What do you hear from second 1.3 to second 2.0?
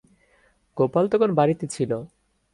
বাড়িতে ছিল।